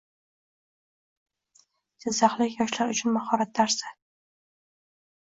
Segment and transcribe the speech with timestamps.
[2.07, 3.97] Jizzaxlik yoshlar uchun mahorat darsing